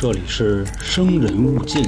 [0.00, 1.84] 这里是生人勿近。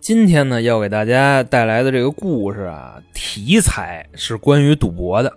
[0.00, 5.30] 今天呢，要给大家带来的这个故事啊，题材是关于赌博的。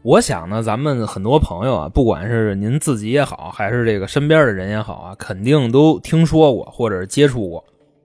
[0.00, 7.62] 我想呢，咱们很多朋友啊，不管是您自己也好，还是这个身边的人也好啊，肯定都听说过或者接触过，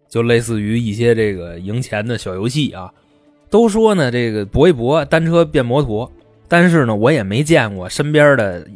[0.09, 2.91] 就类似于一些这个赢钱的小游戏啊。
[3.49, 6.11] 都说呢，这个搏一搏，单车变摩托。
[6.47, 8.67] 但是呢，我也没见过身边的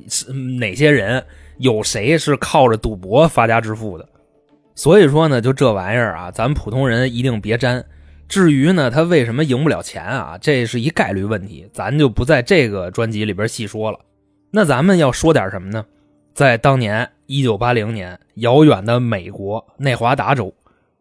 [0.60, 1.24] 哪些人
[1.58, 4.08] 有谁是靠着赌博发家致富的。
[4.76, 7.84] 所以说呢，就这玩意儿啊，咱普通人一定别沾。
[8.28, 14.00] 至于呢，他为什么赢不了钱啊，这是一概率问题，咱就不在这个专辑里边细说了。
[14.52, 15.86] 那咱们要说点什么呢？
[16.34, 20.54] 在当年一九八零年，遥远的美国内华达州，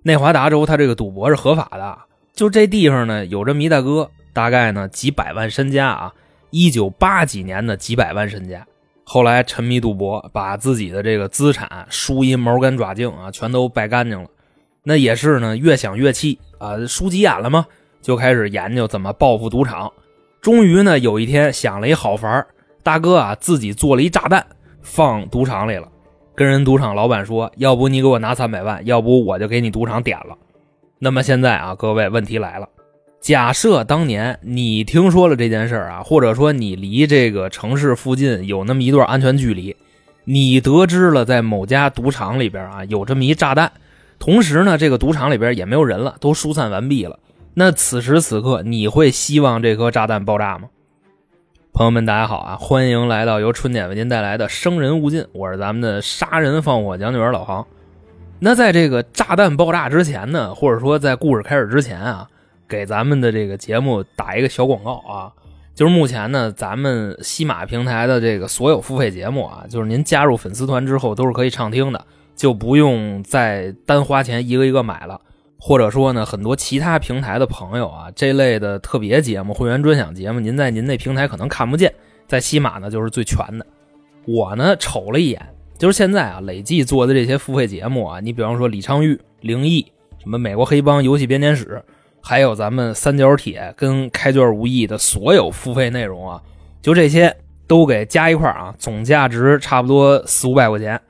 [0.02, 1.98] 内华达州它这个赌博是合法的。
[2.32, 6.12] 就这地方呢，有这么一大哥，大概呢几百万身家啊，
[6.50, 8.66] 一九八几年的几百万身家。
[9.04, 14.29] 后来沉迷赌博，把自己的这个资产输一毛干爪净啊，全都败干净了。
[14.82, 17.66] 那也是呢，越想越气啊，输急眼了吗？
[18.02, 19.93] 就开始研究怎么报复赌场。
[20.40, 22.46] 终于呢，有一天想了一好法儿，
[22.82, 24.45] 大哥啊自己做了一炸弹
[24.82, 25.88] 放赌场里了，
[26.35, 30.37] 跟人赌场老板说：“要不你给我拿三百万，要不我就给你赌场点了。”
[30.98, 32.68] 那么现在啊，各位问题来了，
[33.27, 39.74] 假设当年你听说了这件事儿啊，或者说你离这个城市附近有那么一段安全距离，
[40.23, 43.73] 你得知了在某家赌场里边啊有这么一炸弹，
[44.21, 47.19] 同时呢，这个赌场里边也没有人了，都疏散完毕了。
[47.54, 50.69] 那此时此刻，你会希望这颗炸弹爆炸吗？
[51.73, 57.66] 朋友们，大家好啊，欢迎来到由春点为您带来的《生人勿近》，我是咱们的杀人放火讲解员老航。
[58.38, 62.29] 那在这个炸弹爆炸之前呢，或者说在故事开始之前啊，
[62.68, 65.32] 给咱们的这个节目打一个小广告啊，
[65.75, 72.04] 就是目前呢，咱们西马平台的这个所有付费节目啊，就是您加入粉丝团之后都是可以畅听的，
[72.34, 75.20] 就不用再单花钱一个一个买了。
[75.58, 81.92] 或者说呢，很多其他平台的朋友啊，这类的特别节目、会员专享节目，您在您那平台可能看不见，
[82.26, 83.66] 在西马呢就是最全的。
[84.26, 85.41] 我呢瞅了一眼。
[85.78, 89.84] 就是现在啊，累计做的这些付费节目啊，你比方说李昌钰、灵异、
[90.18, 91.82] 什么美国黑帮游戏编年史，
[92.28, 96.42] 还有咱们三角铁跟开卷无益的所有付费内容啊，
[96.82, 97.37] 就这些
[97.69, 101.00] 都给加一块啊，总价值差不多四五百块钱，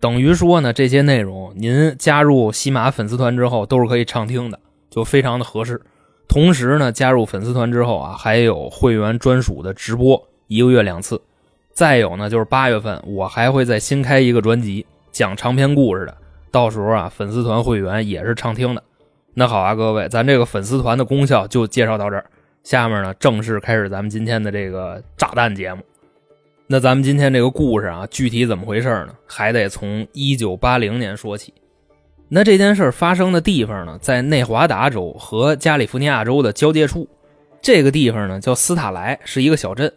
[0.00, 4.58] 等于说呢，这些内容您加入喜马粉丝团之后都是可以畅听的，
[4.90, 5.80] 就非常的合适。
[6.26, 11.22] 同时呢，加入粉丝团之后啊，还有会员专属的直播，一个月两次。
[11.72, 16.16] 再有呢，就是八月份我还会再新开一个专辑，讲长篇故事的。
[16.50, 18.82] 到时候啊，粉丝团会员也是畅听的。
[19.36, 22.24] 那好啊，各位，咱这个粉丝团的功效就介绍到这儿。
[22.62, 25.82] 下面呢，正式开始咱们今天的这个炸弹节目。
[26.68, 29.08] 那咱们今天这个故事啊，具体怎么回事呢？
[29.26, 31.52] 还得从一九八零年说起。
[32.28, 37.08] 那这件事发生的地方呢，在内华达州和加利福尼亚州的交界处。
[37.60, 39.92] 这个地方呢，叫斯塔莱，是一个小镇。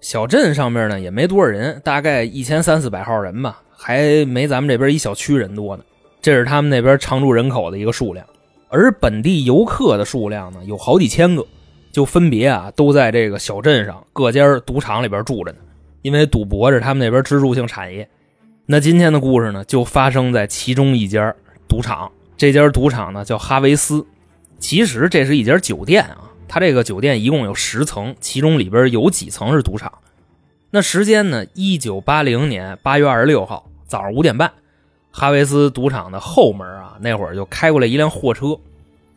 [0.00, 5.84] 小镇上面呢也没多少人，大概一千三四百号人吧，还没咱们这边一小区人多呢。
[6.20, 8.26] 这是他们那边常住人口的一个数量，
[8.70, 11.44] 而本地游客的数量呢有好几千个，
[11.90, 15.58] 就分别啊都在这个小镇上各家赌场里边住着呢。
[16.02, 18.08] 因为赌博是他们那边支柱性产业。
[18.64, 21.34] 那今天的故事呢就发生在其中一家
[21.68, 24.06] 赌场，这家赌场呢叫哈维斯，
[24.58, 26.30] 其实这是一家酒店啊。
[26.46, 29.92] 他这个酒店一共有十层，其中里边有几层是赌场。
[30.70, 31.44] 那时间呢？
[31.54, 34.52] 一九八零年八月二十六号早上五点半，
[35.10, 38.58] 哈维斯赌场的后门啊，那会儿就开过来一辆货车。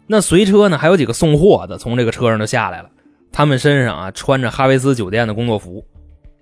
[0.08, 2.90] 那随车呢，还有几个送货的从这个车上就下来了，
[3.32, 5.86] 他们身上啊穿着哈维斯酒店的工作服。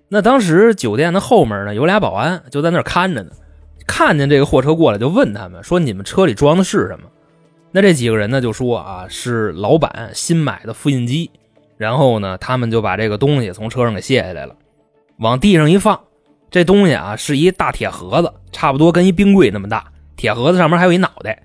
[0.10, 3.32] 那当时酒店的后门呢，有俩保安就在那儿看着呢，
[3.86, 7.08] 看见这个货车过来，就问他们说：“你们车里装的是什么？”
[7.72, 11.32] 那这几个人呢就说啊是老板新买的复印机，
[11.78, 14.56] 然后呢他们就把这个东西从车上给卸下来了，
[15.20, 16.02] 往地上一放，
[16.52, 21.42] 这东西啊是一大铁盒子，差不多跟一冰柜那么大，铁盒子上面还有一脑袋，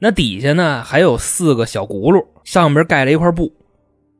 [0.00, 3.52] 那底下呢还有四个小轱辘，上边盖了一块布，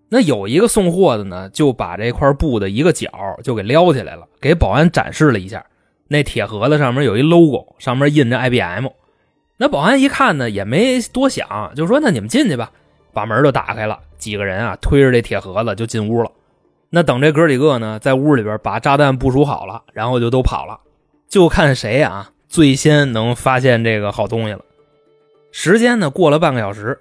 [0.09, 3.11] 那有一个送货的呢就把这块布的一个角
[3.43, 5.67] 就给撩起来了，给保安展示了一下，
[6.06, 8.87] 那铁盒子上面有一 logo，上面印着 IBM。
[9.56, 12.71] 那保安一看呢，也没多想，就说：“那你们进去吧。”
[13.12, 16.31] 把门就打开了，几个人啊推着这铁盒子就进屋了。
[16.93, 20.81] 那等这哥几个呢，在屋里边把炸弹部署好了，然后就都跑了，
[21.29, 24.61] 就看谁啊最先能发现这个好东西了。
[25.53, 26.99] 时间呢过了半个小时，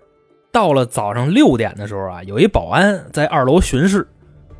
[0.52, 4.08] 到了早上六点的时候啊，有一保安在二楼巡视，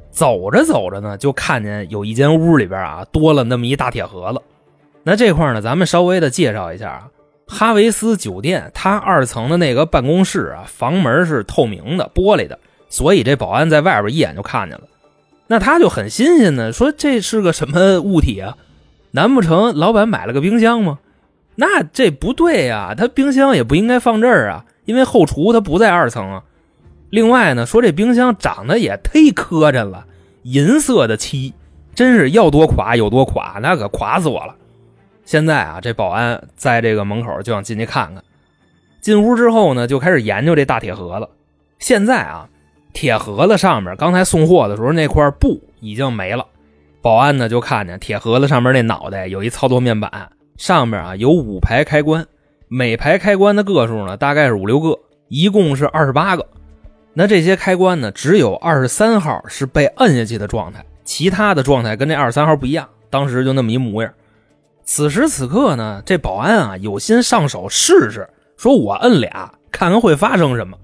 [0.10, 4.42] 走着走着呢，就看见有一间屋里边啊多了那么一大铁盒子。
[5.04, 7.08] 那这块呢，咱们稍微的介绍一下啊，
[7.48, 12.58] 哈维斯酒店它二层的那个办公室啊，房门是透明的玻璃的，
[12.90, 14.88] 所以这保安在外边一眼就看见了。
[15.52, 18.56] 那他就很新鲜呢，说这是个什么物体啊？
[19.12, 21.00] 难不成老板买了个冰箱吗？
[21.56, 26.44] 那这不对呀，他冰箱也不应该放这儿啊，因为后厨他不在二层啊。
[27.10, 30.06] 另外呢，说这冰箱长得也忒磕碜了，
[30.44, 31.56] 银色的漆，
[31.96, 34.56] 真是要多垮有多垮，那可垮死我了。
[35.26, 38.24] 现在啊，这保安在这个门口就想进去看看。
[39.02, 41.28] 进屋之后呢，就开始研究这大铁盒子。
[41.80, 42.48] 现在啊。
[42.94, 46.46] 铁盒子上面，刚才送货的时候那块布已经没了。
[47.02, 52.26] 保安呢就看见铁盒子上面那脑袋有一操作面板，上面啊有五排开关，
[52.68, 54.98] 每排开关的个数呢大概是五六个，
[55.30, 56.46] 一共是二十八个。
[57.14, 62.88] 那这些开关呢，只有二十三号是被摁下去的状态，其他的状态跟这二十三号不一样。
[63.10, 64.14] 当时就那么一模样。
[64.84, 70.78] 此时此刻呢，这保安啊有心上手试试，说我摁俩，看看会发生什么。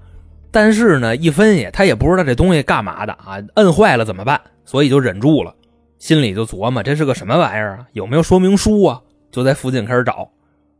[0.50, 4.40] 但是呢，一分析他也不知道这东西干嘛的啊，摁坏了怎么办？
[4.64, 5.54] 所以就忍住了，
[5.98, 7.86] 心里就琢磨这是个什么玩意儿啊？
[7.92, 9.00] 有没有说明书啊？
[9.30, 10.30] 就在附近开始找，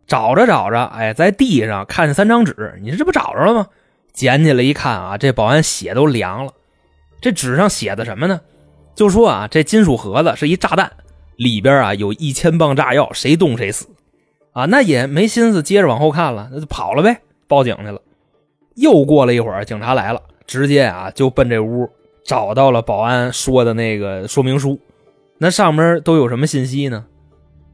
[0.06, 3.66] 找着找着，哎，在地上看见三张纸，你这不找着了吗？
[4.12, 6.52] 捡起来一看啊，这保安血都凉了。
[7.20, 8.40] 这纸上写的什么呢？
[8.94, 10.90] 就说啊，这金属盒子是一炸弹，
[11.36, 13.86] 里边啊有一千磅炸药，谁动谁死。
[14.52, 18.00] 啊，那也没心思接着往后看了，那就跑了呗，报警去了。
[18.76, 21.90] 又过了一会儿，警察来了，直接啊就奔这屋，
[22.24, 24.78] 找到了保安说的那个说明书。
[25.38, 27.04] 那上面都有什么信息呢？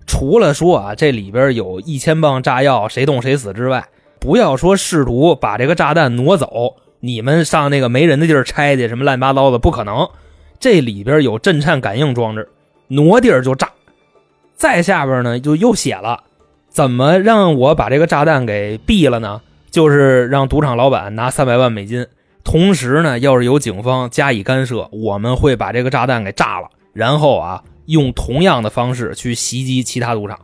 [0.06, 3.88] 除了说啊这里边有一千磅炸药，谁动谁死之外，
[4.18, 10.08] 不要说试图把这个炸弹挪走，你们上那个没人的地儿拆去，什么乱七八糟的，不可能。
[10.58, 12.48] 这里边有震颤感应装置，
[12.88, 13.70] 挪地儿就炸。
[14.54, 16.22] 再下边呢就又写了，
[16.68, 19.40] 怎么让我把这个炸弹给毙了呢？
[19.72, 22.06] 就是让赌场老板拿三百万美金，
[22.44, 30.38] 同时呢，要是有警方加以干涉，我们会把这个炸弹给炸了，然后啊，用同样的方式去袭击其他赌场。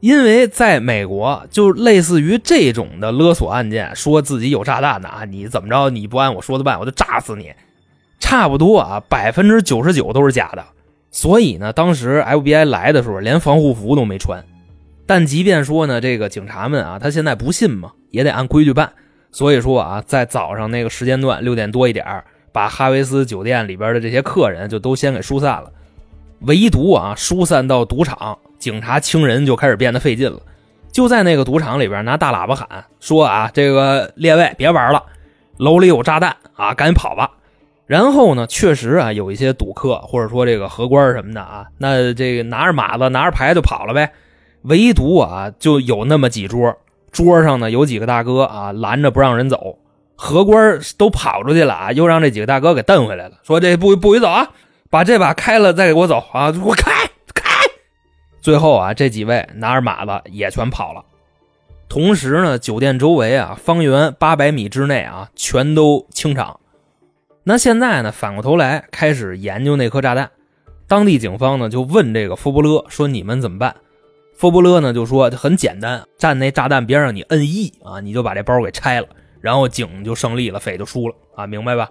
[0.00, 7.52] 因为在美国，就类似于这种的勒索案件，说自己有炸弹的啊，你怎么着，你不按我说的办，我就炸死你，
[8.18, 10.64] 差不多啊，百分之九十九都是假的。
[11.12, 14.44] 所以呢，当时 FBI 来的时候，连防护服都没穿。
[15.10, 18.92] 但即便说呢，这个警察们啊，他现在不信嘛，也得按规矩办。
[19.32, 22.22] 所以说啊，在早上那个时间段六点多一点
[22.52, 25.72] 把哈维斯酒店里边的这些客人就都先给疏散了。
[26.42, 30.38] 唯独啊，疏散到赌场，警察清人就开始变得费劲了。
[30.92, 35.02] 就在那个赌场里边拿大喇叭喊说啊，这个列位别玩了，
[35.56, 37.32] 楼里有炸弹啊，赶紧跑吧。
[37.84, 44.12] 然后呢，确实啊，有一些赌客或者说这个荷官什么的啊，那这个拿着马子拿着牌就跑了呗。
[44.62, 46.76] 唯独啊，就有那么几桌，
[47.10, 49.78] 桌上呢有几个大哥啊拦着不让人走，
[50.16, 54.50] 荷官都跑出去了啊，又让这几个大哥给瞪回来了，说这不不许走啊，
[54.90, 56.92] 把这把开了再给我走啊，给我开
[57.34, 57.50] 开。
[58.40, 61.04] 最后啊，这几位拿着马子也全跑了。
[61.88, 66.60] 同时呢，酒店周围啊，方圆八百米之内啊，全都清场。
[67.42, 70.30] 那现在呢，反过头来开始研究那颗炸弹。
[70.86, 73.74] 当地警方呢就问这个福布勒说：“你们怎么办？”
[74.40, 79.06] 佛布勒呢就说很简单，站那炸弹边上，你摁 E 啊，你就把这包给拆了，
[79.42, 81.90] 然后警就胜利了，匪就输了啊，明白吧？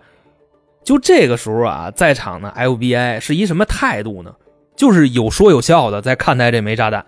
[0.83, 4.33] 就这个时候啊，在场的 FBI 是一什么态度呢？
[4.75, 7.05] 就是有说有笑的在看待这枚炸弹，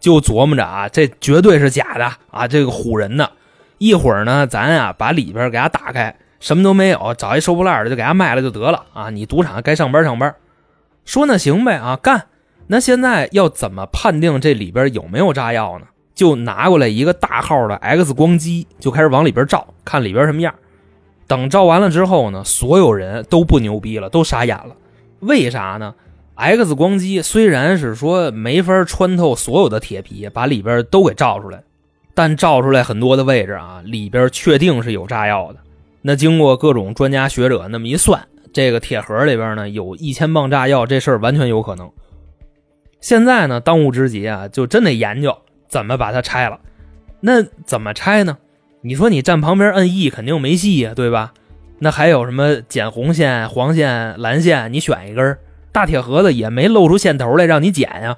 [0.00, 3.30] 就琢磨着啊，这绝对是假的啊，这个唬人的。
[3.78, 9.08] 一会儿呢，咱呀把里边给它打开，什么都没有，找一收破烂的就给它卖了就得了啊。
[9.10, 10.34] 你赌场该上班上班，
[11.04, 12.26] 说那行呗啊，干。
[12.72, 15.86] 那现在要怎么判定这里边有没有炸药呢？
[16.14, 20.54] 就拿过来一个大号的 X 光机，就开始往里边照，看里边什么样。
[21.26, 24.76] 等照完了之后呢，所有人都不牛逼了，都傻眼了。
[25.18, 25.96] 为啥呢
[26.36, 31.64] ？X 光机虽然是说没法穿透所有的铁皮，把里边都给照出来，
[32.14, 35.58] 但照出来很多的位置啊，里边确定是有炸药的。
[36.02, 41.90] 那经过各种专家学者那么一算，这个铁盒里边呢有一千磅炸药，这事儿完全有可能。
[43.00, 45.36] 现在呢，当务之急啊，就真得研究
[45.68, 46.60] 怎么把它拆了。
[47.20, 48.38] 那怎么拆呢？
[48.82, 51.32] 你说你站旁边摁 E 肯定没戏呀，对吧？
[51.78, 55.38] 那还有什么剪红线、黄线、蓝线，你选一根。
[55.72, 58.16] 大铁盒子也没露出线头来让你剪呀。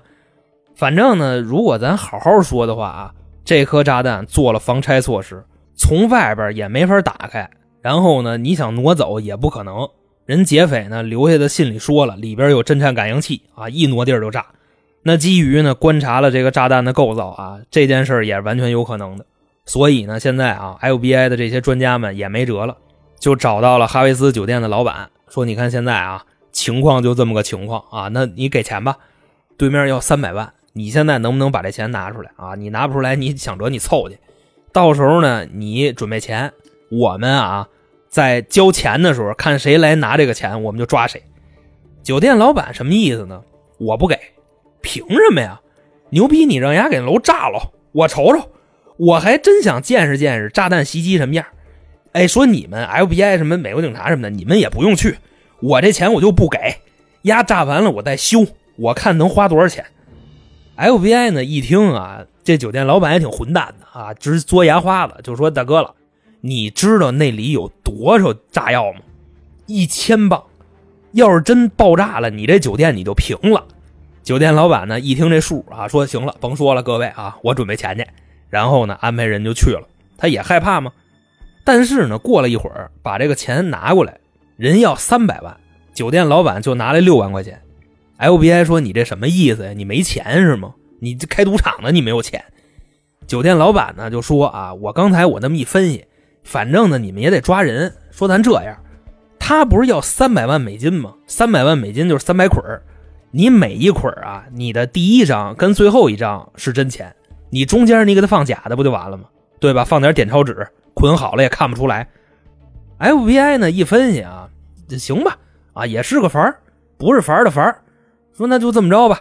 [0.75, 5.45] 反正呢，如果咱好好说的话啊，这颗炸弹做了防拆措施，
[5.77, 7.49] 从外边也没法打开。
[7.81, 9.89] 然后呢，你想挪走也不可能。
[10.25, 14.47] 人劫匪呢留下的信里说了，里边有震颤感应器啊，一挪地儿就炸。
[15.03, 19.27] 那基于呢观察了这个炸弹的构造啊，这件事儿也是完全有可能的。
[19.65, 22.77] 所以呢，现在啊，FBI 的这些专家们也没辙了，
[23.19, 28.97] 就找到了哈维斯酒店的老板，说：“你看现在啊，情况就这么个情况啊，那你给钱吧，
[29.57, 32.55] 对面要三百万，你现在能不能把这钱拿出来啊？
[32.57, 34.19] 你拿不出来，你想着你凑去，
[34.73, 36.53] 到时候呢，你准备钱，
[36.91, 37.69] 我们啊，
[38.09, 41.23] 在交钱的时候看谁来拿这个钱，我们就抓谁。”
[42.03, 43.41] 酒店老板什么意思呢？
[43.79, 44.19] 我不给，
[44.83, 45.61] 凭什么呀？
[46.11, 48.51] 牛逼，你让人家给楼炸了，我瞅瞅。
[48.99, 51.45] 我还真想见识见识炸弹袭击什么样。
[52.13, 55.17] 哎，说你们 FBI 什么美国警察什么的，你们也不用去，
[55.61, 56.59] 我这钱我就不给。
[57.23, 58.47] 压炸完了我再修，
[58.77, 59.85] 我看能花多少钱。
[60.77, 65.95] FBI 呢一听啊，这酒店老板也挺混蛋的啊，直嘬牙花子，就说大哥了，
[66.41, 69.01] 你知道那里有多少炸药吗？
[69.67, 70.43] 一千磅，
[71.13, 73.65] 要是真爆炸了，你这酒店你就平了。
[74.23, 78.07] 酒店老板呢一听这数啊，说行了，甭说了，各位啊，我准备钱去。
[78.49, 79.89] 然后呢，安排人就去了。
[80.17, 80.93] 他也害怕吗？
[81.65, 84.19] 但是呢，过了一会儿，把这个钱拿过来，
[84.57, 85.57] 人要三百万，
[85.93, 87.61] 酒店老板就拿来六万块钱。
[88.19, 89.73] FBI 说：“你这什么意思呀？
[89.73, 90.75] 你没钱是吗？
[91.01, 92.45] 你这开赌场的，你没有钱。”
[93.27, 96.05] 酒店老板呢就说：“啊，我刚才我那么一分析，
[96.45, 97.93] 反正呢你们也得抓人。
[98.13, 98.77] 说咱这样，
[99.41, 101.15] 他不是要三百万美金吗？
[101.27, 102.83] 三百万美金就是三百捆儿
[103.33, 107.13] 你每一捆啊，你的第一张跟最后一张是真钱。”
[107.51, 109.25] 你中间你给他放假的不就完了吗？
[109.61, 109.85] 对吧？
[109.85, 112.09] 放点点钞纸捆好了也看不出来。
[112.99, 114.49] FBI 呢一分析啊，
[114.99, 115.37] 行吧，
[115.73, 116.61] 啊也是个法儿，
[116.97, 117.83] 不是法儿的法儿。
[118.35, 119.21] 说那就这么着吧，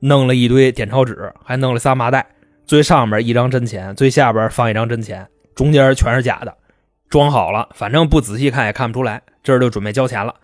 [0.00, 2.26] 弄了一堆点钞纸，还弄了仨麻袋，
[2.66, 6.54] 最上面一张真钱，最下边放一张真钱，中间全是假的，
[7.08, 9.22] 装好了，反正不仔细看也看不出来。
[9.42, 10.34] 这就准备交钱了。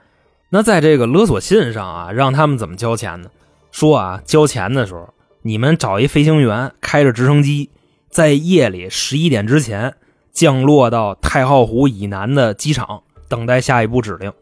[0.51, 3.31] 那在这个勒索信上啊，让他们怎么交钱呢？
[3.73, 5.13] 说啊，交钱的时候。
[5.43, 7.71] 你们找一飞行员，开着直升机，
[8.11, 9.95] 在夜里十一点之前
[10.33, 14.33] 降落到太浩湖以南的机场，等待下一步指令。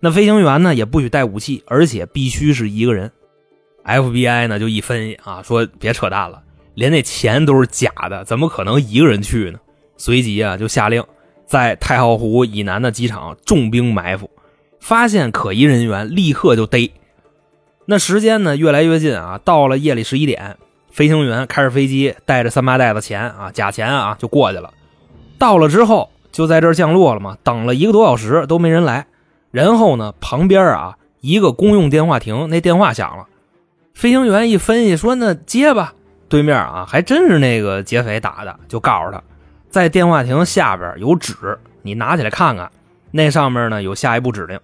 [0.00, 3.12] 那飞行员呢，也不许带武器，而且必须是一个人。
[3.84, 9.58] FBI 呢就一分析啊，说别扯淡了，连那钱都是假的，怎么可能一个人去呢？
[9.98, 11.04] 随即啊就下令
[11.44, 14.30] 在太浩湖以南的机场重兵埋伏，
[14.80, 16.92] 发现可疑人员立刻就逮。
[17.86, 20.56] 那时间呢越来越近啊，到了夜里十一点，
[20.90, 24.72] 飞行员开着飞机，带着三八袋子钱啊，假钱啊，就过去了。
[25.38, 29.06] 到了之后，就在这儿降落了嘛，等了一个多小时都没人来。
[29.50, 33.26] 然后呢，旁边啊一个公用电话亭，那电话响了。
[33.94, 35.94] 飞行员一分析说：“那接吧。”
[36.28, 39.22] 对面啊还真是那个劫匪打的，就告诉他，
[39.70, 41.34] 在电话亭下边有纸，
[41.80, 42.70] 你拿起来看看，
[43.10, 44.60] 那上面呢有下一步指令。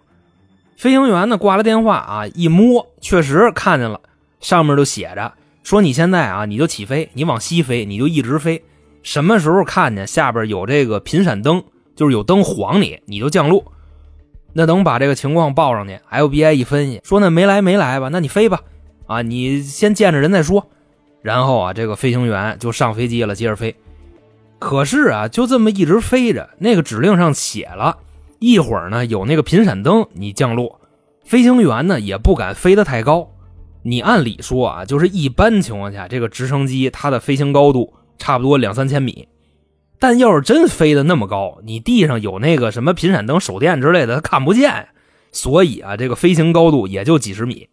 [0.77, 4.01] 飞行员呢挂了电话啊，一摸确实看见了，
[4.41, 8.63] 上面就写着说：“你现在啊，你就起飞，你往西飞，你就一直飞。
[9.03, 11.63] 什么时候看见下边有这个频闪灯，
[11.97, 13.73] 就是有灯晃你，你就降落。
[14.53, 18.09] 那等把这个情况报上去，FBI 一分析说：那没来没来吧？
[18.11, 18.61] 那你飞吧，
[19.07, 20.69] 啊，你先见着人再说。
[21.23, 23.75] 然后啊，这个飞行员就上飞机了，接着飞。
[24.59, 27.99] 可是啊，就这么一直飞着，那个指令上写了。”
[28.45, 30.79] 一会儿呢，有那个频闪灯，你降落，
[31.25, 33.31] 飞行员呢也不敢飞得太高。
[33.83, 39.27] 你按理说啊，就是一般情况下，这个直升机它的飞行高度差不多两三千米。
[39.99, 44.89] 但要是真飞得那么高，你地上有那个什么频闪灯、手电之类的，它看不见。
[45.33, 47.71] 所以啊，这个飞行高度也就几十米，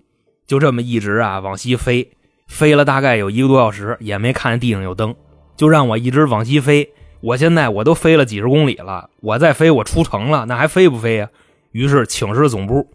[0.48, 2.10] 就这么一直啊往西飞，
[2.48, 5.14] 飞了大概有一个多小时，也没看见地上有灯，
[5.58, 6.90] 就让我一直往西飞。
[7.22, 11.30] 我现在我都飞了几十公里了，我再飞我出城了，那还飞不飞呀？
[11.72, 12.88] 于是请示总部，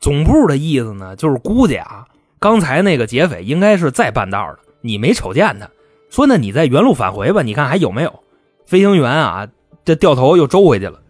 [0.00, 2.06] 总部的意思呢，就是估计啊，
[2.38, 5.68] 刚才那个劫匪应该是在半道的，你没瞅见他。
[6.08, 8.20] 说那你再原路返回吧，你看还有没有？
[8.64, 9.48] 飞行员啊，
[9.84, 11.00] 这掉头又周回去了。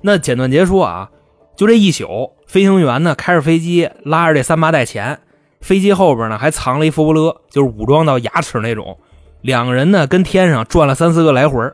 [0.00, 1.10] 那简短截说啊，
[1.56, 5.18] 就这一宿，飞行员呢开着飞机，拉着这三八袋钱，
[5.60, 8.96] 飞机后边呢还藏了一佛伯勒，就是武装到牙齿那种。
[9.40, 11.68] 两个人呢跟天上转了三四个来回。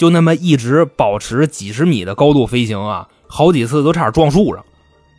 [0.00, 4.64] 就那么一直保持几十米的高度飞行啊，好几次都差点撞树上。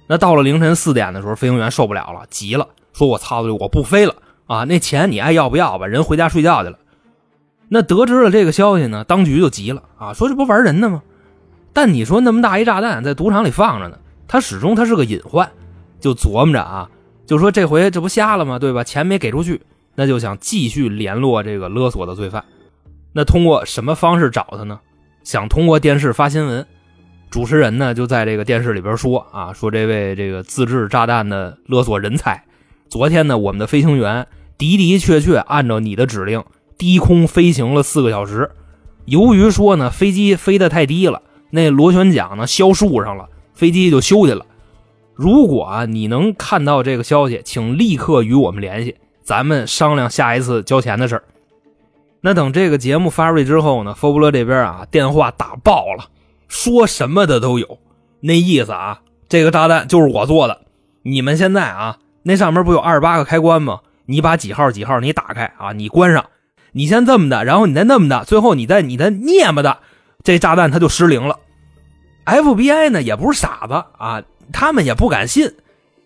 [0.07, 4.15] 那到了凌晨四点的时候，飞行员受不了了，急了，说：“我操的，我不飞了
[4.47, 4.63] 啊！
[4.63, 5.85] 那钱你爱要不要吧？
[5.85, 6.79] 人回家睡觉去了。”
[7.69, 11.03] 那得知了这个消息呢，当局就急了啊，说：“这不玩人呢吗？”
[11.73, 15.47] 但你说那么大一炸弹在赌场里放着呢，他始终他是个隐患，
[15.99, 16.89] 就琢磨着啊，
[17.27, 18.57] 就说这回这不瞎了吗？
[18.57, 18.83] 对吧？
[18.83, 19.61] 钱没给出去，
[19.93, 22.43] 那就想继续联络这个勒索的罪犯。
[23.13, 24.79] 那通过什么方式找他呢？
[25.23, 26.65] 想通过电视发新闻，
[27.29, 32.43] 主持人呢就在这个电视里边说啊，说这位这个自制炸弹的勒索人才，
[32.89, 34.27] 昨天呢我们的飞行员
[34.57, 36.43] 的的确确按照你的指令
[36.77, 38.49] 低空飞行了四个小时，
[39.05, 44.45] 由于说呢飞机飞得太低了，那螺旋桨呢削树上了，飞机就休去了。
[45.13, 51.23] 如果你能看到这个消息，请立刻与我们联系，咱们商量下一次交钱的事儿。
[52.21, 56.05] 那等这个节目发出去之后呢，佛布勒这边啊电话打爆了。
[56.47, 57.79] 说什么的都有，
[58.19, 60.61] 那意思啊，这个炸弹就是我做的。
[61.03, 63.79] 你们现在啊，那上面不有二十八个开关吗？
[64.05, 66.25] 你把几号几号你打开啊，你关上，
[66.73, 69.77] 你先这么的，然后你再那么的，最后你再你再捏么的，
[70.23, 71.39] 这炸弹它就失灵了。
[72.25, 75.53] FBI 呢也不是傻子啊，他们也不敢信，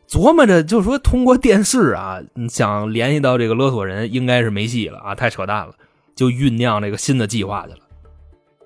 [0.07, 5.73] 琢磨着就说通过电视啊，想联系到这个勒索人应该是没戏了啊，太扯淡了，
[6.15, 7.79] 就酝酿这个新的计划去了。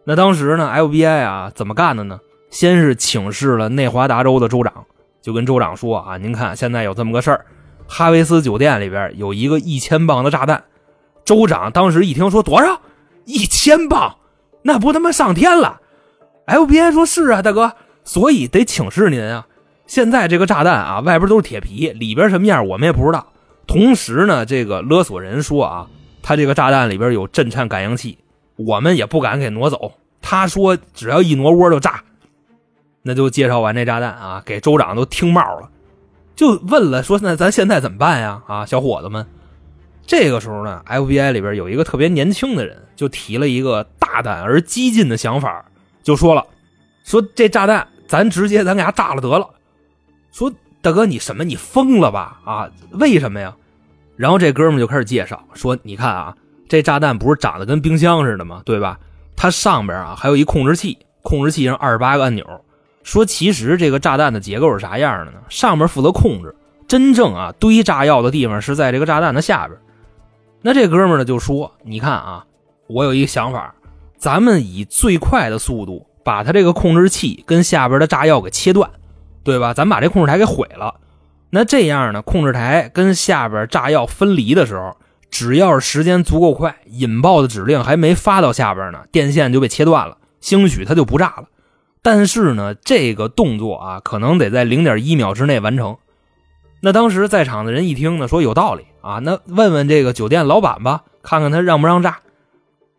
[0.05, 2.19] 那当时呢，FBI 啊怎么干的呢？
[2.49, 4.85] 先是请示了内华达州的州长，
[5.21, 7.45] 就跟州长说啊，您看现在有这么个事儿，
[7.87, 10.63] 哈维斯酒店里边有一个一千磅的炸弹。
[11.25, 12.81] 州长当时一听说多少，
[13.25, 14.15] 一千磅，
[14.63, 15.79] 那不他妈上天了
[16.47, 19.45] ？FBI 说是啊，大哥，所以得请示您啊。
[19.85, 23.27] 现在这个炸弹啊，外边都是铁皮，里边什么样我们也不知道。
[23.67, 25.87] 同时呢，这个勒索人说啊，
[26.21, 28.17] 他这个炸弹里边有震颤感应器。
[28.55, 29.93] 我们也不敢给挪走。
[30.21, 32.03] 他说只要一挪窝就炸，
[33.01, 35.69] 那就介绍完这炸弹啊，给州长都听冒了，
[36.35, 39.25] 就问了说：“那咱现在怎么办呀？”啊，小伙子们，
[40.05, 45.63] 这个时候呢，FBI 里边有一个特别年轻的人，就提了一个大胆而激进的想法，
[46.03, 46.45] 就说了
[47.05, 49.49] ：“说这炸弹咱直接咱给它炸了得了。”
[50.33, 51.45] 说大哥你什么？
[51.45, 52.41] 你疯了吧？
[52.43, 53.55] 啊，为什么呀？
[54.19, 56.35] 然后这哥们就开始介绍说：“你看啊。”
[56.67, 58.61] 这炸弹不是长得跟冰箱似的吗？
[58.63, 58.99] 对吧？
[59.35, 62.45] 它上边啊还有一控制器，控制器上二十八个按钮。
[63.01, 65.39] 说其实这个炸弹的结构是啥样的呢？
[65.47, 66.53] 上面负责控制，
[66.85, 69.79] 真正啊堆炸药的地方是在这个炸弹的下边。
[70.61, 72.45] 那这哥们呢就说：“你看啊，
[72.87, 73.73] 我有一个想法，
[74.17, 78.87] 咱们以最快的速度把它这个控制器跟下边的炸药给切断，
[79.43, 79.73] 对吧？
[79.73, 80.93] 咱把这控制台给毁了。
[81.49, 84.97] 那这样呢，控制台跟下边炸药分离的时候。”
[85.31, 91.43] 只要是时间足够快，引爆的指令还没发到下边呢，电线就被切断了，兴许它就不炸了。
[92.01, 95.97] 但是呢，这个动作啊，可能得在零点一秒之内完成。
[96.81, 102.21] 那当时在场的人一听呢，说有道理啊，那问问这个酒店老板吧，看看他让不让炸。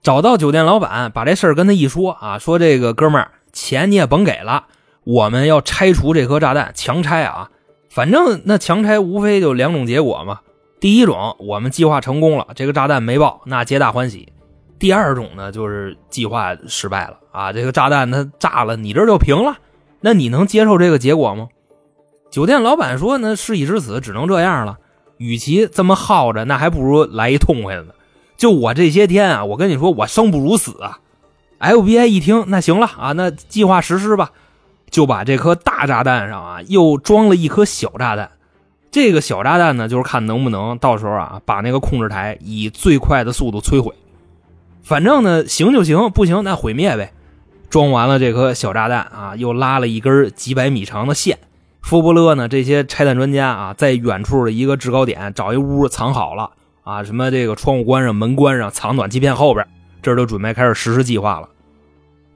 [0.00, 4.66] 找到酒店老板，把这事儿跟他一说啊，说这个哥们儿钱你也甭给了，
[5.02, 7.50] 我们要拆除这颗炸弹，强拆啊，
[7.90, 10.40] 反正那强拆无非就两种结果嘛。
[10.81, 14.33] 第一种，我们计划成功了，这个炸弹没爆，那皆大欢喜。
[14.79, 19.59] 第二种呢，就是计划失败了啊，这个炸弹它炸了，你这就平了，
[20.00, 21.48] 那你能接受这个结果吗？
[22.31, 24.79] 酒店老板说：“那，事已至此，只能这样了。
[25.18, 27.92] 与其这么耗着，那还不如来一痛快的呢。
[28.37, 31.00] 就我这些天啊，我跟你说，我生不如死啊。
[31.59, 34.31] ”FBI 一听，那行了啊，那计划实施吧，
[34.90, 38.31] 就把这颗大炸弹上啊，又装了一颗小炸弹。
[38.90, 43.94] 这个小炸弹呢，就是看能不能到时候啊，把那个控制台以最快的速度摧毁。
[44.83, 47.12] 反正呢，行就行，不行那毁灭呗。
[47.68, 51.38] 装完了这颗小炸弹啊，又拉了一根几百米长的线。
[51.81, 56.50] 福伯勒呢，这些拆弹专家啊，在远处的一个制高点找一屋藏好了
[56.83, 59.64] 啊，什么这个窗户关上，门关上，藏暖气片后边，
[60.03, 61.48] 这就准备开始实施计划了。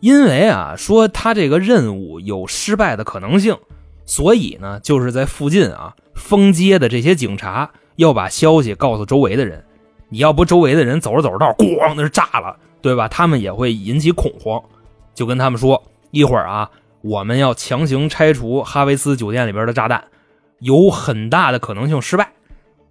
[0.05, 3.57] 因为啊，说他这个任务有失败的可能性，
[4.05, 5.95] 所以呢，就是在附近啊。
[6.15, 9.65] 封街的这些警察要把消息告诉周围的人，
[10.11, 13.09] 你要不周围的人走着走着道，咣，那是炸了，对吧？
[13.09, 14.63] 他们也会引起恐慌，
[15.15, 20.05] 就跟他们说，一会儿啊，我们要强行拆除哈维斯酒店里边的炸弹，
[20.59, 22.31] 有很大的可能性失败，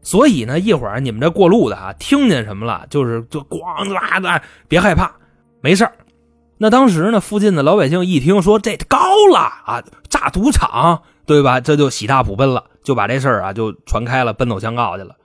[0.01, 5.11] 所以呢，一会儿你们这过路的啊，听见什么了，就是就咣啦的，别害怕，
[5.61, 5.87] 没事
[6.63, 8.97] 那当时呢，附近的老百姓一听说这高
[9.29, 11.59] 了啊，炸赌场，对吧？
[11.59, 12.63] 这就喜大普奔了。
[12.85, 15.17] 就把这事儿啊就传开了，奔走相告去了。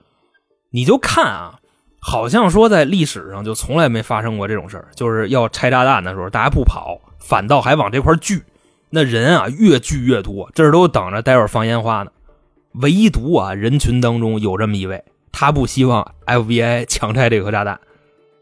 [0.69, 1.59] 你就看啊，
[2.01, 8.43] 好像说在历史上就从来没发生过这种事儿，就是要拆炸弹的时候，大家不跑，反倒还往这块聚，
[8.89, 12.11] 那人啊越聚越多，这都等着待会儿放烟花呢。
[12.73, 17.79] 唯独啊人群当中有这么一位，他不希望 FBI 强拆这颗炸弹。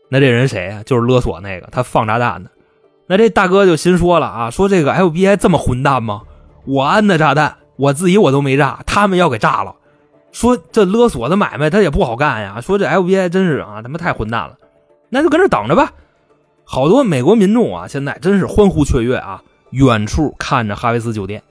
[0.09, 0.81] 那这人谁啊？
[0.81, 2.49] 就是勒索那个他放炸弹的。
[3.07, 6.23] 那这大哥就心说了啊，说这个 FBI 这么混蛋吗？
[6.65, 7.55] 我安的炸弹。
[7.77, 9.75] 我自己我都没炸，他们要给炸了。
[10.31, 12.59] 说这勒索的买卖他也不好干呀。
[12.59, 14.57] 说这 FBI 真是啊，他妈太混蛋了。
[15.09, 15.93] 那就跟这等着吧。
[16.63, 21.43] 好多美国民众啊，现在真是欢呼雀跃啊，远处看着哈维斯酒店。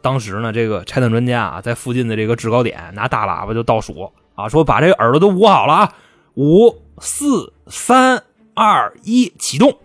[0.00, 5.92] 当时呢，这个拆弹专家啊，在附近的这个制高点拿大喇叭就倒数啊，说把这耳朵都捂好了啊，
[6.34, 8.22] 五四三
[8.54, 9.76] 二一，启动。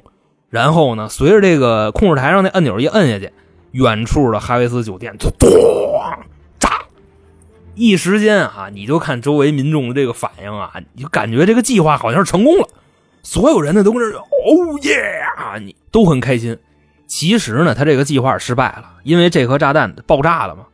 [0.50, 3.32] 然后呢，随着这个控制台上那按钮一摁下去，
[3.72, 5.50] 远处的哈维斯酒店就 咚
[6.60, 6.84] 炸。
[7.76, 12.68] 一时间啊，你就看周围民众的这个反应啊，你就感觉这个计划好像是成功了，
[13.24, 14.24] 所有人呢都跟这哦
[14.84, 16.58] 耶啊，你都很开心。
[17.06, 20.66] 其实呢，他这个计划失败了，因为这颗炸弹爆炸了嘛。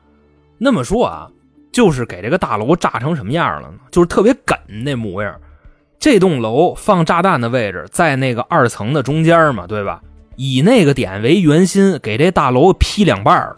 [0.58, 1.30] 那么说啊，
[1.72, 3.78] 就是给这个大楼炸成什么样了呢？
[3.92, 5.36] 就是特别梗那模样。
[6.04, 10.02] 这栋楼放炸弹的位置在那个二层的中间嘛，对吧？
[10.36, 13.56] 以那个点为圆心，给这大楼劈两半了。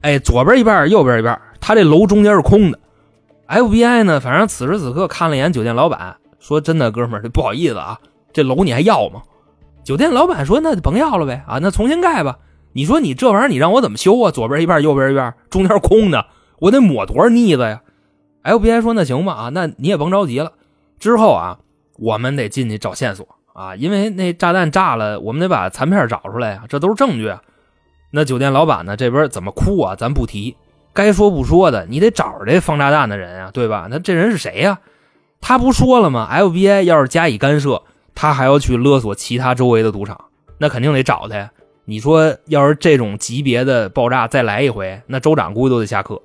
[0.00, 2.80] 哎，左边一半，右边一半，他这楼中间是空的。
[3.46, 8.00] FBI 呢，反正此时此刻看了一眼酒店老板，说：“真的，哥们儿，不好意思啊，
[8.32, 9.22] 这楼你还要吗？”
[9.84, 12.38] 酒店老板说：“那就甭要了呗，啊，那重新盖吧。
[12.72, 14.32] 你说你这玩意儿，你让我怎么修啊？
[14.32, 16.26] 左边一半，右边一半，中间空的，
[16.58, 17.82] 我得抹多少腻子呀
[18.42, 20.54] ？”FBI 说：“那行吧，啊，那你也甭着急了。
[20.98, 21.58] 之后啊，
[21.98, 27.42] 我们得进去找线索啊，因为那炸弹炸了，我们得把残片找出来呀，这都是证据啊。”
[28.10, 29.96] 那酒店老板呢，这边怎么哭啊？
[29.96, 30.56] 咱不提。
[30.92, 33.88] 该说不说的，你得找这放炸弹的人啊，对吧？
[33.90, 34.78] 那这人是谁呀？
[35.40, 37.82] 他不说了吗？FBI 要是加以干涉，
[38.14, 40.26] 他还要去勒索其他周围的赌场，
[40.58, 41.50] 那肯定得找他呀。
[41.84, 46.22] 你说，要是这种级别的爆炸再来一回，那州长估计都得下课。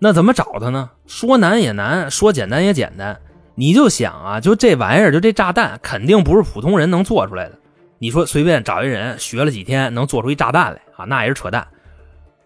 [0.00, 0.90] 那怎么找他呢？
[1.06, 3.18] 说难也难，说简单也简单。
[3.56, 7.58] 你就想啊，就这玩意儿，就这炸弹，肯定不是普通人能做出来的。
[7.98, 11.66] 你说随便找一人学了几天能做出一炸弹来啊，那也是扯淡。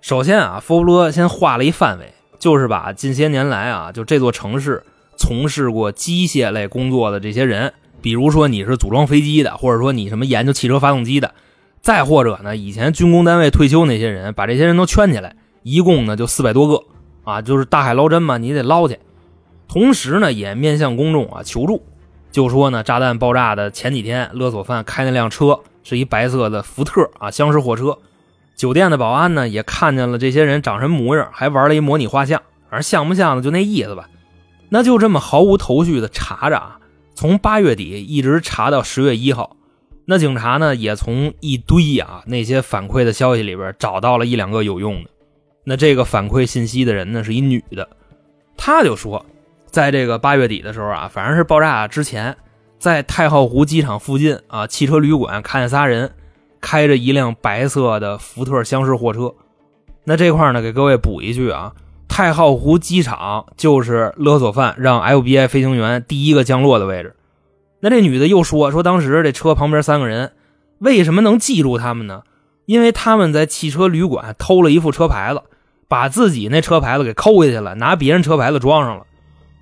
[0.00, 4.84] 首先啊，佛布勒先画了一范围，就是把近些年来啊，就这座城市
[5.16, 11.32] 从事过机械类工作的这些人，比如说你是组装飞机的，或者说你什么研究汽车发动机的，
[11.80, 16.84] 再或者呢，以前军工单位退休那些人，把这些人都圈起来，一共呢就四百多个
[17.24, 18.98] 啊，就是大海捞针嘛，你得捞去。
[19.68, 21.84] 同时呢，也面向公众啊求助，
[22.32, 27.98] 就说呢，炸弹爆炸的前几天，勒索犯开那辆车是一白色的福特啊厢式货车。
[28.56, 34.08] 酒店的保安呢，也看见了这些人长什么模样，还玩了一模拟画像，反正像不像的就那意思吧。
[34.70, 36.78] 那就这么毫无头绪的查着啊，
[37.14, 39.56] 从八月底一直查到十月一号。
[40.06, 45.10] 那警察呢，也从一堆啊那些反馈的消息里边找到了一两个有用的。
[45.64, 47.88] 那这个反馈信息的人呢，是一女的，
[48.56, 49.24] 她就说，
[49.70, 52.36] 在这个八月底的时候啊，反正是爆炸之前，
[52.78, 56.10] 在太浩湖机场附近啊汽车旅馆看见仨人。
[56.60, 59.32] 开着一辆白色的福特厢式货车，
[60.02, 61.72] 那这块呢，给各位补一句啊，
[62.08, 67.14] 太浩湖机场就是勒索犯让 FBI 飞行员第一个降落的位置。
[67.78, 70.32] 那这女的又说说，当时这车旁边三个人
[70.80, 72.22] 为什么能记住他们呢？
[72.66, 75.42] 因为他们在汽车旅馆偷了一副车牌子，
[75.86, 79.04] 把自己那车牌子给抠下去了，拿别人车牌子装上了。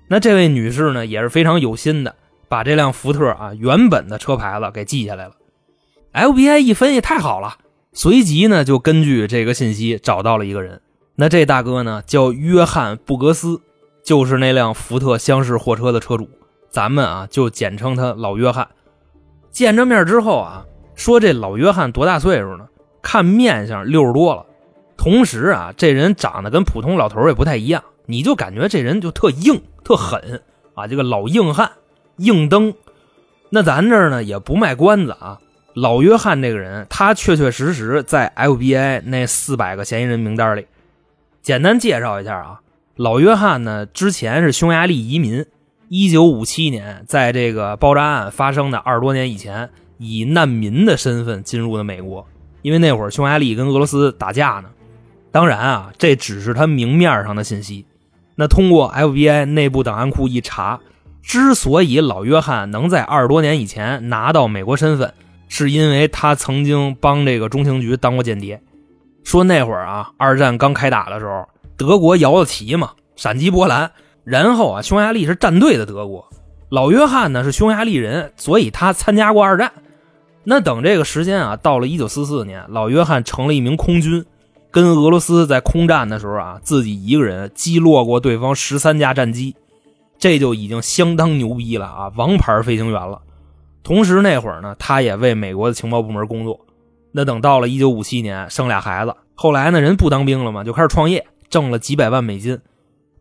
[0.07, 2.15] 那这位女士呢，也是非常有心的，
[2.47, 5.33] 把这辆福特啊原本的车牌子给记下来了。
[6.13, 7.57] FBI 一分析太好了，
[7.93, 10.81] 随即呢就根据这个信息找到了一个人。
[11.15, 13.61] 那这大哥呢叫约翰·布格斯，
[14.03, 16.29] 就是那辆福特厢式货车的车主。
[16.69, 18.67] 咱们啊就简称他老约翰。
[19.51, 20.65] 见着面之后啊，
[20.95, 22.67] 说这老约翰多大岁数呢？
[23.01, 24.45] 看面相六十多了。
[24.95, 30.41] 同时啊，这人长得跟普通老头也不太一样，你就感觉这人就特硬、特狠
[30.73, 31.71] 啊，这个老硬汉、
[32.17, 32.73] 硬登。
[33.51, 35.39] 那咱这儿呢也不卖关子啊。
[35.75, 40.67] 老约翰这个人，他确确实实在 FBI 那四百个嫌疑人名单里。
[41.41, 42.59] 简单介绍一下啊，
[42.97, 45.45] 老约翰呢，之前是匈牙利移民，
[45.87, 49.69] 一九五七年在这个爆炸案发生的二十多年以前，
[49.99, 52.27] 以难民的身份进入的美国。
[52.61, 54.65] 因为那会儿匈牙利跟俄罗斯打架呢。
[55.31, 57.85] 当然啊，这只是他明面上的信息。
[58.37, 60.79] 那通过 FBI 内部档案库一查，
[61.21, 65.13] 之所以老约翰能在二十多年以前拿到美国身份。
[65.49, 68.61] 是因为他曾经帮这个中情局当过间谍，
[69.23, 71.47] 说那会儿啊，二战刚开打的时候，
[71.77, 73.91] 德国摇了旗嘛，闪击波兰，
[74.25, 76.27] 然后啊，匈牙利是站队的德国，
[76.67, 79.71] 老约翰呢是匈牙利人，所以他参加过二战。
[80.43, 84.25] 那等这个时间啊，到了一九四四年，老约翰成了一名空军，
[84.77, 89.55] 跟俄罗斯在空战的时候啊，自己一个人击落过对方十三架战机，
[90.19, 93.19] 这就已经相当牛逼了啊，王牌飞行员了。
[93.81, 96.59] 同时那会儿呢，他也为美国的情报部门工作。
[97.11, 102.59] 那等到了一九五七年，生俩孩子，后来呢，人不当兵了嘛，就开始创业，挣了几百万美金。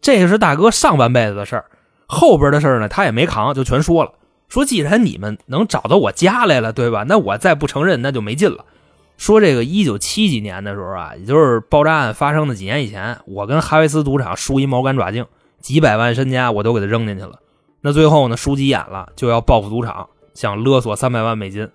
[0.03, 1.64] 这个是大哥上半辈子的事儿，
[2.07, 4.12] 后边的事儿呢，他也没扛，就全说了。
[4.51, 7.07] 说既然你们能找到我家来了，对吧？
[7.09, 8.66] 那我再不承认，那就没劲了。
[9.16, 15.24] 说这个一九七几年的时候啊，也就是爆炸案发生的几年以前，我跟哈维斯赌场输一毛干爪净，
[15.61, 17.40] 几百万身家我都给他扔进去了。
[17.81, 21.68] 那最后呢，输急眼了，就要报复赌场，想勒索三百万美金。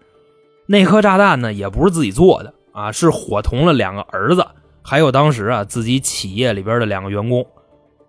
[0.67, 4.45] 那颗炸弹呢，也不是自己做的啊，是伙同了两个儿子，
[4.84, 7.45] 还有当时啊自己企业里边的两个员工。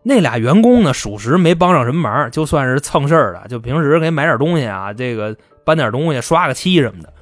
[0.02, 7.12] 那俩员工呢，属实没帮上什么忙，就算是蹭事儿的，就平时给买点东西啊，这个搬点东西、刷个漆什么的。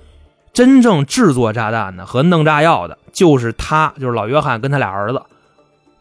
[0.53, 5.23] 真正制作炸弹的和弄炸药的，就是他，就是老约翰跟他俩儿子。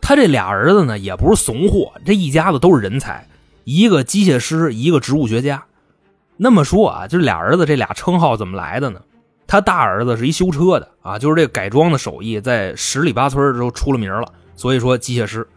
[0.02, 3.28] 他这俩儿子呢，也不是怂货，这一家子都是人才，
[3.64, 5.64] 一个机械师，一个植物学家。
[6.38, 9.02] 那么说啊，就是俩儿子这俩称号怎么来的呢？
[9.46, 15.48] 他大儿子是一修车的啊，就是这改装的手艺在十里八村都出了名了，所以说机械师。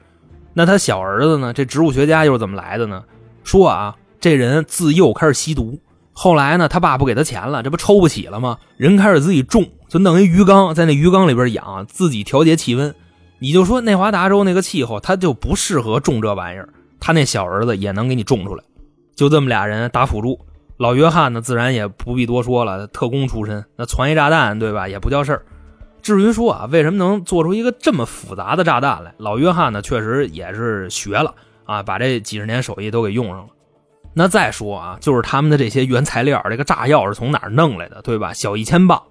[0.55, 3.03] 那他小儿子呢，这植物学家又是怎么来的呢？
[3.45, 5.79] 说啊，这人自幼开始吸毒。
[6.13, 8.59] 后来呢，他爸不给他钱了，这不抽不起了吗？
[8.77, 12.95] 人开始自己种，就弄一鱼缸，在那鱼缸里边养，自己调节气温。
[13.39, 16.69] 你就说内华达州那个气候，他就不适合种这玩意儿。
[17.01, 18.63] 他那小儿子也能给你种出来，
[19.17, 20.39] 就这么俩人打辅助。
[20.77, 24.87] 老约翰呢，自然也不必多说了，特工出身，那攒一炸弹，对吧？
[24.89, 25.43] 也不叫事儿。
[26.03, 29.15] 至于说啊，为什么能做出一个这么复杂的炸弹来？
[29.19, 33.47] 老约翰呢，确实也是学了啊，把这几十年手艺都给用上了。
[34.15, 38.33] 那再说啊，就是他们的这些原材料，这个炸药是从哪儿弄来的，对吧？
[38.33, 39.03] 小一千磅。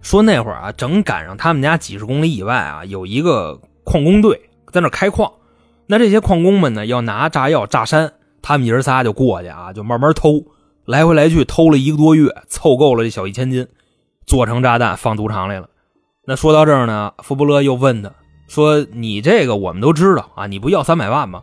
[0.00, 5.30] 说那会儿啊，正赶上他们家几十公里以外啊，有一个矿工队在那开矿。
[5.86, 10.44] 那这些矿工们呢，要拿炸药炸山，他们爷仨就过去啊，就慢慢偷，
[10.86, 13.68] 来回来去偷了一个多月，凑够了这小一千斤，
[14.26, 15.68] 做成炸弹放赌场里了。
[16.24, 18.10] 那说到这儿呢，福布勒又问他
[18.48, 21.42] 说：“你这个我们都知道啊，你不要三百万吗？”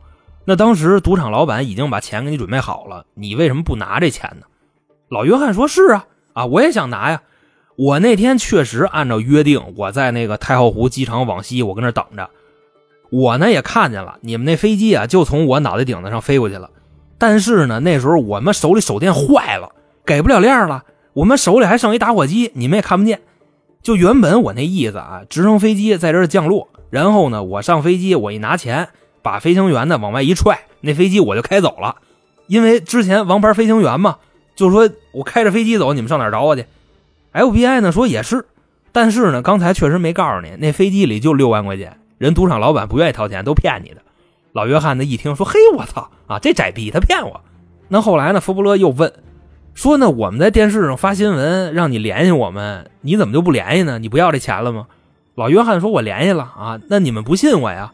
[0.50, 4.48] 那当时赌场老板已经把钱给你准备好了，你为什么不拿这钱呢？
[5.08, 7.22] 老约翰说：“是啊，啊，我也想拿呀。
[7.76, 12.32] 我那天确实按照约定，我在那个太浩湖机场往西，我跟那等着。
[13.12, 16.72] 我呢也看见了，你们那飞机啊，就从我脑袋顶子上飞过去了。
[17.20, 19.72] 但是呢，那时候我们手里手电坏了，
[20.04, 20.84] 给不了亮了。
[21.14, 23.22] 我们手里还剩一打火机，你们也看不见。
[23.84, 28.90] 就原本我那意思啊，直升飞机在这降落，然后呢，我上飞机，我一拿钱。”
[29.22, 31.96] 把飞行员呢往外一踹，那飞机我就开走了。
[32.48, 34.18] 因为之前王牌飞行员嘛，
[34.56, 36.66] 就是说我开着飞机走，你们上哪找我去
[37.34, 38.46] ？FBI 呢说也是，
[38.92, 44.02] 但是呢，刚才确实没告诉你，那飞机里就六万块钱，人赌场老板不愿意掏钱，都骗你的。
[44.52, 47.42] 老约翰呢一听说，嘿，我操啊，这窄逼他骗我。
[47.88, 49.14] 那后来呢，福布勒又问
[49.76, 54.00] 说呢，我们在电视上发新闻让你联系我们，你怎么就不联系呢？
[54.00, 54.88] 你不要这钱了吗？
[55.36, 57.94] 老约翰说，我联系了啊，那你们不信我呀？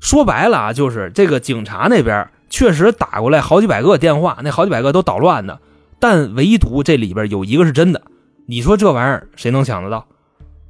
[0.00, 5.60] 说白了啊，就是这个警察那边确实打过来好几百个电话，那好几百个都捣乱的，
[5.98, 8.02] 但唯独这里边有一个是真的。
[8.46, 10.06] 你说这玩意儿谁能想得到？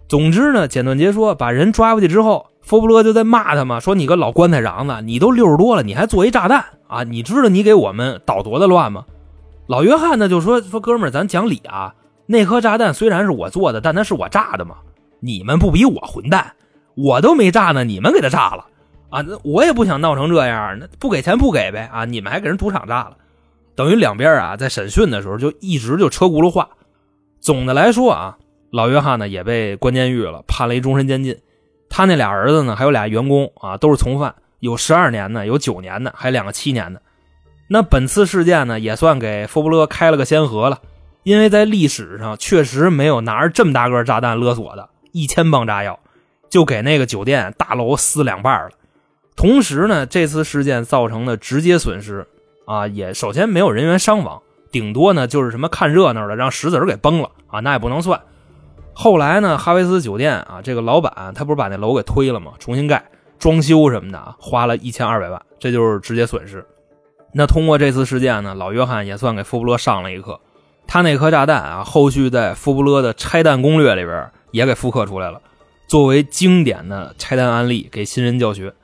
[0.08, 7.04] 总之呢，简短截说，把人抓回去之后，福布勒就在骂他嘛，说你个老棺材瓤子，你都六十多了，你还做一炸弹啊？
[7.04, 9.04] 你知道你给我们捣多大乱吗？
[9.68, 11.94] 老约翰呢就说说哥们儿，咱讲理啊，
[12.26, 14.74] 那颗炸弹虽然是我做的，但那是我炸的嘛，
[15.20, 16.54] 你们不比我混蛋，
[16.96, 18.66] 我都没炸呢，你们给他炸了。
[19.10, 22.04] 啊，那我也不想闹成这样，那不给钱不给呗啊！
[22.04, 23.16] 你们还给人赌场炸了，
[23.74, 26.68] 等于两边啊在审讯的时候就一直就车轱辘话。
[27.40, 28.38] 总的来说啊，
[28.70, 31.36] 老约翰呢也被关监狱了，判了一终身监禁。
[31.88, 37.02] 他那俩儿子呢，还有俩员工啊，都是从犯，有十二年的，有九年的，还有两个七年的。
[37.66, 40.78] 那本次事件呢，也算给福布勒开了个先河了，
[41.24, 45.98] 因为在历史上确实没有拿着这么大个炸弹勒索的，一千磅炸药
[46.48, 48.70] 就给那个酒店大楼撕两半了。
[49.40, 52.26] 同时呢，这次事件造成的直接损失
[52.66, 58.20] 啊，也首先没有人员伤亡，顶多呢就是什么看热闹的让石子儿给崩了啊，那也不能算。
[58.92, 62.53] 后来呢，哈维斯酒店啊，这个老板他不是把那楼给推了吗？
[62.59, 63.03] 重新盖、
[63.38, 66.62] 装修什么的啊，花了一千二百万，这就是直接损失。
[67.33, 70.38] 那通过这次事件呢，老约翰也算给福布勒上了一课。
[70.87, 75.40] 他那颗炸弹啊，后续在福布勒的拆弹攻略里边也给复刻出来了，
[75.87, 78.74] 作为经典的拆弹案例给新人教学。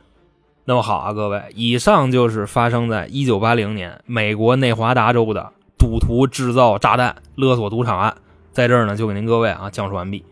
[0.68, 8.16] 那么好啊，各位，以上就是发生在一九八零年美国内华达州的赌徒制造炸弹勒索赌场案，
[8.50, 10.24] 在这儿呢就给您各位啊讲述完毕。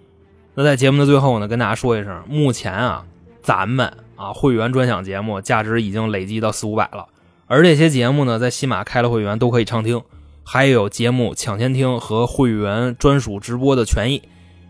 [0.56, 3.04] 那在节目的最后呢，跟大家说一声，目前啊
[3.42, 7.06] 咱们啊会员专享节目价值已经累积到四五百了，
[7.46, 10.02] 而这些节目呢在喜马开了会员都可以畅听，
[10.42, 14.20] 还有节目抢先听和会员专属直播的权益。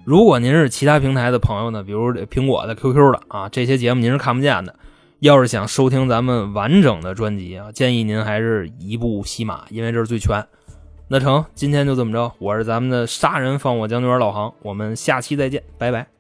[0.05, 4.77] 如果您是其他平台的朋友呢，比如苹果的、QQ 的啊，这些节目您是看不见的。
[5.25, 10.47] 要是想收听咱们完整的专辑啊，建议您还是一步西马，因为这是最全。
[11.09, 16.14] 那成，今天就这么着，我是咱们的杀人放火将军老航，我们下期再见，拜拜。